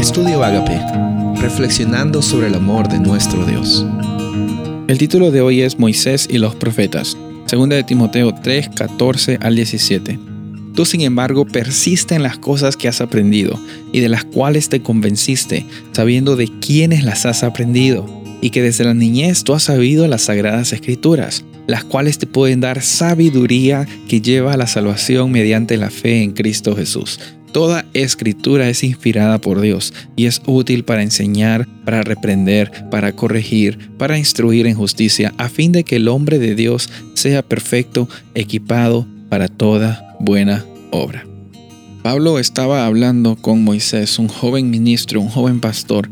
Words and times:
Estudio 0.00 0.42
Agape, 0.42 0.80
reflexionando 1.42 2.22
sobre 2.22 2.46
el 2.46 2.54
amor 2.54 2.88
de 2.88 2.98
nuestro 2.98 3.44
Dios. 3.44 3.84
El 4.88 4.96
título 4.96 5.30
de 5.30 5.42
hoy 5.42 5.60
es 5.60 5.78
Moisés 5.78 6.26
y 6.30 6.38
los 6.38 6.54
profetas, 6.54 7.18
segunda 7.44 7.76
de 7.76 7.84
Timoteo 7.84 8.32
3, 8.34 8.70
14 8.70 9.38
al 9.42 9.56
17. 9.56 10.18
Tú, 10.74 10.86
sin 10.86 11.02
embargo, 11.02 11.44
persiste 11.44 12.14
en 12.14 12.22
las 12.22 12.38
cosas 12.38 12.78
que 12.78 12.88
has 12.88 13.02
aprendido 13.02 13.60
y 13.92 14.00
de 14.00 14.08
las 14.08 14.24
cuales 14.24 14.70
te 14.70 14.80
convenciste, 14.80 15.66
sabiendo 15.92 16.34
de 16.34 16.48
quiénes 16.48 17.04
las 17.04 17.26
has 17.26 17.42
aprendido, 17.42 18.06
y 18.40 18.48
que 18.50 18.62
desde 18.62 18.84
la 18.84 18.94
niñez 18.94 19.44
tú 19.44 19.52
has 19.52 19.64
sabido 19.64 20.08
las 20.08 20.22
sagradas 20.22 20.72
escrituras, 20.72 21.44
las 21.66 21.84
cuales 21.84 22.16
te 22.16 22.26
pueden 22.26 22.60
dar 22.60 22.80
sabiduría 22.80 23.86
que 24.08 24.22
lleva 24.22 24.54
a 24.54 24.56
la 24.56 24.66
salvación 24.66 25.30
mediante 25.30 25.76
la 25.76 25.90
fe 25.90 26.22
en 26.22 26.32
Cristo 26.32 26.74
Jesús. 26.74 27.20
Toda 27.52 27.84
escritura 27.94 28.68
es 28.68 28.84
inspirada 28.84 29.40
por 29.40 29.60
Dios 29.60 29.92
y 30.14 30.26
es 30.26 30.40
útil 30.46 30.84
para 30.84 31.02
enseñar, 31.02 31.66
para 31.84 32.02
reprender, 32.02 32.70
para 32.90 33.12
corregir, 33.12 33.90
para 33.98 34.18
instruir 34.18 34.66
en 34.66 34.76
justicia, 34.76 35.34
a 35.36 35.48
fin 35.48 35.72
de 35.72 35.82
que 35.82 35.96
el 35.96 36.08
hombre 36.08 36.38
de 36.38 36.54
Dios 36.54 36.88
sea 37.14 37.42
perfecto, 37.42 38.08
equipado 38.34 39.06
para 39.28 39.48
toda 39.48 40.16
buena 40.20 40.64
obra. 40.92 41.26
Pablo 42.02 42.38
estaba 42.38 42.86
hablando 42.86 43.36
con 43.36 43.62
Moisés, 43.64 44.18
un 44.18 44.28
joven 44.28 44.70
ministro, 44.70 45.20
un 45.20 45.28
joven 45.28 45.60
pastor, 45.60 46.08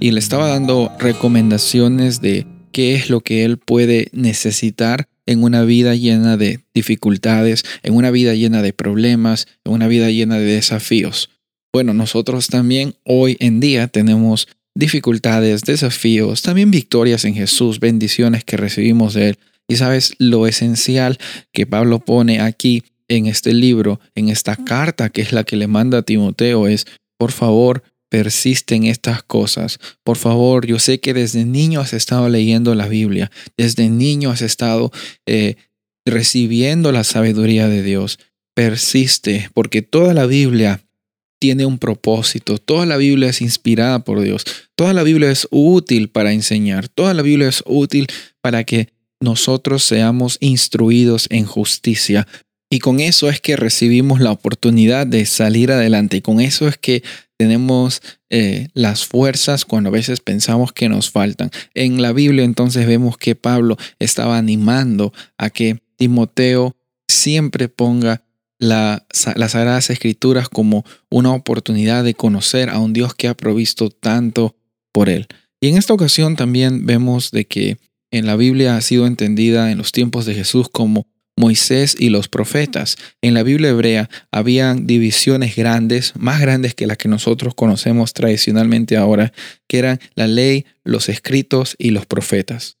y 0.00 0.10
le 0.10 0.20
estaba 0.20 0.48
dando 0.48 0.92
recomendaciones 0.98 2.20
de 2.20 2.46
qué 2.72 2.94
es 2.94 3.08
lo 3.08 3.20
que 3.20 3.44
él 3.44 3.58
puede 3.58 4.08
necesitar 4.12 5.08
en 5.26 5.42
una 5.42 5.64
vida 5.64 5.94
llena 5.94 6.36
de 6.36 6.60
dificultades, 6.74 7.64
en 7.82 7.94
una 7.94 8.10
vida 8.10 8.34
llena 8.34 8.62
de 8.62 8.72
problemas, 8.72 9.46
en 9.64 9.72
una 9.72 9.88
vida 9.88 10.10
llena 10.10 10.38
de 10.38 10.44
desafíos. 10.44 11.30
Bueno, 11.72 11.94
nosotros 11.94 12.48
también 12.48 12.94
hoy 13.04 13.36
en 13.40 13.60
día 13.60 13.88
tenemos 13.88 14.48
dificultades, 14.76 15.62
desafíos, 15.62 16.42
también 16.42 16.70
victorias 16.70 17.24
en 17.24 17.34
Jesús, 17.34 17.80
bendiciones 17.80 18.44
que 18.44 18.56
recibimos 18.56 19.14
de 19.14 19.30
Él. 19.30 19.38
Y 19.68 19.76
sabes, 19.76 20.14
lo 20.18 20.46
esencial 20.46 21.18
que 21.52 21.66
Pablo 21.66 22.00
pone 22.00 22.40
aquí 22.40 22.82
en 23.08 23.26
este 23.26 23.52
libro, 23.52 24.00
en 24.14 24.28
esta 24.28 24.56
carta 24.56 25.08
que 25.08 25.22
es 25.22 25.32
la 25.32 25.44
que 25.44 25.56
le 25.56 25.66
manda 25.66 25.98
a 25.98 26.02
Timoteo, 26.02 26.68
es, 26.68 26.86
por 27.18 27.32
favor, 27.32 27.82
persiste 28.14 28.76
en 28.76 28.84
estas 28.84 29.24
cosas. 29.24 29.80
Por 30.04 30.16
favor, 30.16 30.68
yo 30.68 30.78
sé 30.78 31.00
que 31.00 31.12
desde 31.12 31.44
niño 31.44 31.80
has 31.80 31.92
estado 31.92 32.28
leyendo 32.28 32.72
la 32.76 32.86
Biblia, 32.86 33.28
desde 33.56 33.88
niño 33.90 34.30
has 34.30 34.40
estado 34.40 34.92
eh, 35.26 35.56
recibiendo 36.06 36.92
la 36.92 37.02
sabiduría 37.02 37.66
de 37.66 37.82
Dios. 37.82 38.20
Persiste, 38.54 39.50
porque 39.52 39.82
toda 39.82 40.14
la 40.14 40.26
Biblia 40.26 40.80
tiene 41.40 41.66
un 41.66 41.80
propósito, 41.80 42.58
toda 42.58 42.86
la 42.86 42.98
Biblia 42.98 43.30
es 43.30 43.40
inspirada 43.40 44.04
por 44.04 44.20
Dios, 44.20 44.44
toda 44.76 44.92
la 44.92 45.02
Biblia 45.02 45.32
es 45.32 45.48
útil 45.50 46.08
para 46.08 46.32
enseñar, 46.32 46.86
toda 46.86 47.14
la 47.14 47.22
Biblia 47.22 47.48
es 47.48 47.64
útil 47.66 48.06
para 48.40 48.62
que 48.62 48.90
nosotros 49.18 49.82
seamos 49.82 50.38
instruidos 50.38 51.26
en 51.30 51.46
justicia, 51.46 52.28
y 52.74 52.80
con 52.80 52.98
eso 52.98 53.28
es 53.28 53.40
que 53.40 53.54
recibimos 53.54 54.20
la 54.20 54.32
oportunidad 54.32 55.06
de 55.06 55.26
salir 55.26 55.70
adelante. 55.70 56.22
Con 56.22 56.40
eso 56.40 56.66
es 56.66 56.76
que 56.76 57.04
tenemos 57.36 58.02
eh, 58.30 58.68
las 58.74 59.06
fuerzas 59.06 59.64
cuando 59.64 59.88
a 59.88 59.92
veces 59.92 60.20
pensamos 60.20 60.72
que 60.72 60.88
nos 60.88 61.10
faltan. 61.10 61.50
En 61.74 62.00
la 62.00 62.12
Biblia 62.12 62.44
entonces 62.44 62.86
vemos 62.86 63.16
que 63.18 63.34
Pablo 63.34 63.76
estaba 63.98 64.38
animando 64.38 65.12
a 65.38 65.50
que 65.50 65.80
Timoteo 65.96 66.76
siempre 67.08 67.68
ponga 67.68 68.22
las 68.58 69.02
Sagradas 69.12 69.90
Escrituras 69.90 70.48
como 70.48 70.84
una 71.10 71.32
oportunidad 71.32 72.04
de 72.04 72.14
conocer 72.14 72.70
a 72.70 72.78
un 72.78 72.92
Dios 72.92 73.14
que 73.14 73.28
ha 73.28 73.34
provisto 73.34 73.90
tanto 73.90 74.56
por 74.92 75.08
él. 75.08 75.26
Y 75.60 75.68
en 75.68 75.76
esta 75.76 75.94
ocasión 75.94 76.36
también 76.36 76.86
vemos 76.86 77.30
de 77.30 77.46
que 77.46 77.78
en 78.10 78.26
la 78.26 78.36
Biblia 78.36 78.76
ha 78.76 78.80
sido 78.80 79.06
entendida 79.06 79.70
en 79.72 79.78
los 79.78 79.92
tiempos 79.92 80.24
de 80.24 80.34
Jesús 80.34 80.68
como 80.70 81.08
Moisés 81.36 81.96
y 81.98 82.10
los 82.10 82.28
profetas. 82.28 82.96
En 83.22 83.34
la 83.34 83.42
Biblia 83.42 83.70
hebrea 83.70 84.08
habían 84.30 84.86
divisiones 84.86 85.56
grandes, 85.56 86.12
más 86.16 86.40
grandes 86.40 86.74
que 86.74 86.86
las 86.86 86.98
que 86.98 87.08
nosotros 87.08 87.54
conocemos 87.54 88.12
tradicionalmente 88.12 88.96
ahora, 88.96 89.32
que 89.66 89.78
eran 89.78 90.00
la 90.14 90.26
ley, 90.26 90.66
los 90.84 91.08
escritos 91.08 91.74
y 91.78 91.90
los 91.90 92.06
profetas. 92.06 92.76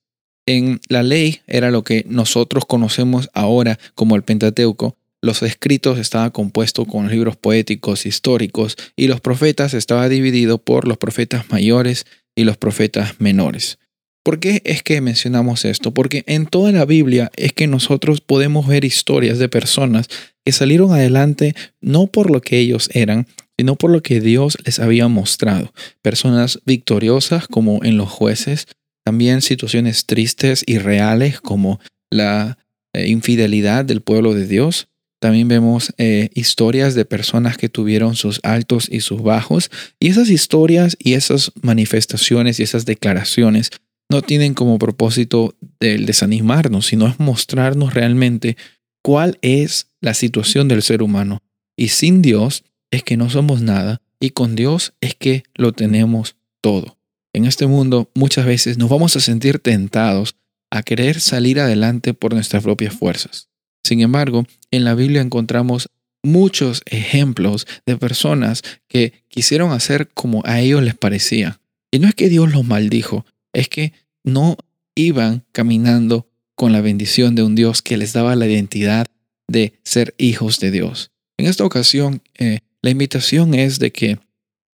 En 0.46 0.80
la 0.88 1.02
ley 1.02 1.40
era 1.46 1.70
lo 1.70 1.84
que 1.84 2.04
nosotros 2.06 2.64
conocemos 2.66 3.30
ahora 3.32 3.78
como 3.94 4.14
el 4.14 4.22
Pentateuco. 4.22 4.96
Los 5.22 5.42
escritos 5.42 5.98
estaban 5.98 6.30
compuestos 6.30 6.86
con 6.86 7.08
libros 7.08 7.36
poéticos 7.36 8.04
históricos 8.04 8.76
y 8.94 9.06
los 9.06 9.22
profetas 9.22 9.72
estaba 9.72 10.08
dividido 10.10 10.58
por 10.58 10.86
los 10.86 10.98
profetas 10.98 11.48
mayores 11.50 12.04
y 12.36 12.44
los 12.44 12.58
profetas 12.58 13.20
menores. 13.20 13.78
¿Por 14.24 14.40
qué 14.40 14.62
es 14.64 14.82
que 14.82 15.02
mencionamos 15.02 15.66
esto? 15.66 15.92
Porque 15.92 16.24
en 16.26 16.46
toda 16.46 16.72
la 16.72 16.86
Biblia 16.86 17.30
es 17.36 17.52
que 17.52 17.66
nosotros 17.66 18.22
podemos 18.22 18.66
ver 18.66 18.86
historias 18.86 19.38
de 19.38 19.50
personas 19.50 20.08
que 20.46 20.52
salieron 20.52 20.92
adelante 20.92 21.54
no 21.82 22.06
por 22.06 22.30
lo 22.30 22.40
que 22.40 22.58
ellos 22.58 22.88
eran, 22.94 23.26
sino 23.58 23.76
por 23.76 23.90
lo 23.90 24.02
que 24.02 24.20
Dios 24.20 24.56
les 24.64 24.78
había 24.78 25.08
mostrado. 25.08 25.74
Personas 26.00 26.58
victoriosas 26.64 27.46
como 27.48 27.84
en 27.84 27.98
los 27.98 28.08
jueces, 28.08 28.66
también 29.04 29.42
situaciones 29.42 30.06
tristes 30.06 30.64
y 30.66 30.78
reales 30.78 31.42
como 31.42 31.78
la 32.10 32.56
eh, 32.94 33.08
infidelidad 33.08 33.84
del 33.84 34.00
pueblo 34.00 34.32
de 34.32 34.46
Dios. 34.46 34.88
También 35.20 35.48
vemos 35.48 35.92
eh, 35.98 36.30
historias 36.34 36.94
de 36.94 37.04
personas 37.04 37.58
que 37.58 37.68
tuvieron 37.68 38.16
sus 38.16 38.40
altos 38.42 38.88
y 38.90 39.00
sus 39.00 39.22
bajos. 39.22 39.70
Y 40.00 40.08
esas 40.08 40.30
historias 40.30 40.96
y 40.98 41.12
esas 41.12 41.52
manifestaciones 41.60 42.58
y 42.58 42.62
esas 42.62 42.86
declaraciones 42.86 43.70
no 44.10 44.22
tienen 44.22 44.54
como 44.54 44.78
propósito 44.78 45.56
el 45.80 46.06
desanimarnos, 46.06 46.86
sino 46.86 47.06
es 47.06 47.18
mostrarnos 47.18 47.94
realmente 47.94 48.56
cuál 49.02 49.38
es 49.42 49.90
la 50.00 50.14
situación 50.14 50.68
del 50.68 50.82
ser 50.82 51.02
humano. 51.02 51.42
Y 51.76 51.88
sin 51.88 52.22
Dios 52.22 52.64
es 52.90 53.02
que 53.02 53.16
no 53.16 53.30
somos 53.30 53.60
nada 53.60 54.00
y 54.20 54.30
con 54.30 54.54
Dios 54.54 54.94
es 55.00 55.14
que 55.14 55.42
lo 55.54 55.72
tenemos 55.72 56.36
todo. 56.60 56.96
En 57.32 57.44
este 57.44 57.66
mundo 57.66 58.10
muchas 58.14 58.46
veces 58.46 58.78
nos 58.78 58.88
vamos 58.88 59.16
a 59.16 59.20
sentir 59.20 59.58
tentados 59.58 60.36
a 60.70 60.82
querer 60.82 61.20
salir 61.20 61.60
adelante 61.60 62.14
por 62.14 62.32
nuestras 62.32 62.62
propias 62.62 62.94
fuerzas. 62.94 63.48
Sin 63.84 64.00
embargo, 64.00 64.46
en 64.70 64.84
la 64.84 64.94
Biblia 64.94 65.20
encontramos 65.20 65.90
muchos 66.22 66.82
ejemplos 66.86 67.66
de 67.86 67.96
personas 67.96 68.62
que 68.88 69.12
quisieron 69.28 69.72
hacer 69.72 70.08
como 70.14 70.42
a 70.44 70.60
ellos 70.60 70.82
les 70.82 70.94
parecía. 70.94 71.60
Y 71.90 71.98
no 71.98 72.08
es 72.08 72.14
que 72.14 72.28
Dios 72.28 72.50
los 72.52 72.64
maldijo, 72.64 73.26
es 73.54 73.68
que 73.68 73.92
no 74.24 74.56
iban 74.94 75.44
caminando 75.52 76.28
con 76.54 76.72
la 76.72 76.80
bendición 76.80 77.34
de 77.34 77.42
un 77.42 77.54
Dios 77.54 77.82
que 77.82 77.96
les 77.96 78.12
daba 78.12 78.36
la 78.36 78.46
identidad 78.46 79.06
de 79.48 79.74
ser 79.82 80.14
hijos 80.18 80.60
de 80.60 80.70
Dios. 80.70 81.10
En 81.38 81.46
esta 81.46 81.64
ocasión, 81.64 82.22
eh, 82.38 82.60
la 82.82 82.90
invitación 82.90 83.54
es 83.54 83.78
de 83.78 83.92
que 83.92 84.18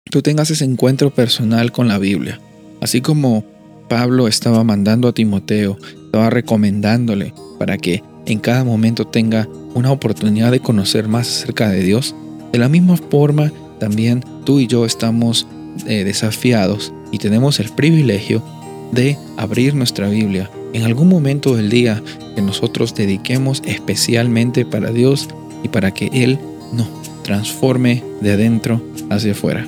tú 0.10 0.22
tengas 0.22 0.50
ese 0.50 0.66
encuentro 0.66 1.14
personal 1.14 1.72
con 1.72 1.88
la 1.88 2.00
Biblia. 2.00 2.40
Así 2.82 3.02
como 3.02 3.46
Pablo 3.88 4.28
estaba 4.28 4.64
mandando 4.64 5.08
a 5.08 5.14
Timoteo, 5.14 5.78
estaba 6.06 6.30
recomendándole 6.30 7.34
para 7.58 7.78
que 7.78 8.04
en 8.26 8.40
cada 8.40 8.64
momento 8.64 9.06
tenga 9.06 9.48
una 9.74 9.92
oportunidad 9.92 10.52
de 10.52 10.60
conocer 10.60 11.08
más 11.08 11.28
acerca 11.28 11.70
de 11.70 11.84
Dios. 11.84 12.16
De 12.52 12.60
la 12.60 12.70
misma 12.70 12.98
forma, 12.98 13.52
también 13.80 14.24
tú 14.46 14.60
y 14.60 14.68
yo 14.68 14.86
estamos 14.86 15.48
eh, 15.88 16.04
desafiados 16.04 16.94
y 17.12 17.18
tenemos 17.18 17.60
el 17.60 17.70
privilegio 17.70 18.44
de 18.92 19.18
abrir 19.38 19.76
nuestra 19.76 20.10
Biblia 20.10 20.50
en 20.74 20.84
algún 20.84 21.10
momento 21.10 21.56
del 21.56 21.70
día 21.70 22.02
que 22.36 22.42
nosotros 22.42 22.94
dediquemos 22.96 23.62
especialmente 23.66 24.66
para 24.66 24.92
Dios 24.92 25.28
y 25.64 25.70
para 25.70 25.94
que 25.94 26.10
Él 26.14 26.40
nos 26.74 26.88
transforme 27.24 28.04
de 28.22 28.32
adentro 28.32 28.82
hacia 29.10 29.34
afuera. 29.34 29.68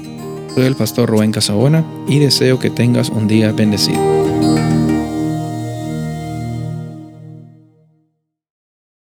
Soy 0.55 0.65
el 0.65 0.75
pastor 0.75 1.09
Rubén 1.09 1.31
Casabona 1.31 1.85
y 2.07 2.19
deseo 2.19 2.59
que 2.59 2.69
tengas 2.69 3.09
un 3.09 3.27
día 3.27 3.51
bendecido. 3.51 4.20